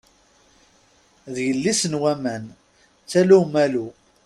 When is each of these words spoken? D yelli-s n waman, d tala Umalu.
D 1.33 1.35
yelli-s 1.47 1.81
n 1.91 1.99
waman, 2.01 2.45
d 3.03 3.05
tala 3.09 3.35
Umalu. 3.41 3.87